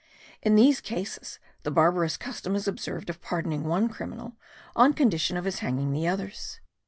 [0.41, 4.35] In these cases the barbarous custom is observed of pardoning one criminal
[4.75, 6.59] on condition of his hanging the others.